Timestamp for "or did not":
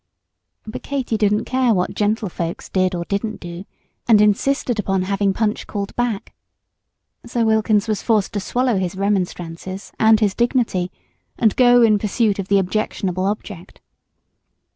2.95-3.39